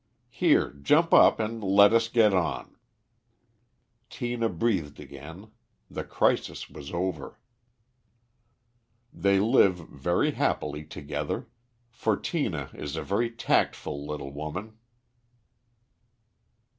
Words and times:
Here, 0.31 0.71
jump 0.81 1.13
up 1.13 1.39
and 1.39 1.63
let 1.63 1.93
us 1.93 2.07
get 2.07 2.33
on." 2.33 2.75
Tina 4.09 4.49
breathed 4.49 4.99
again. 4.99 5.51
That 5.91 6.09
crisis 6.09 6.67
was 6.71 6.91
over. 6.91 7.37
They 9.13 9.39
live 9.39 9.75
very 9.77 10.31
happily 10.31 10.85
together, 10.85 11.49
for 11.91 12.17
Tina 12.17 12.71
is 12.73 12.95
a 12.95 13.03
very 13.03 13.29
tactful 13.29 14.03
little 14.03 14.31
woman. 14.33 14.75